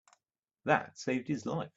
[0.65, 1.69] That saved his life.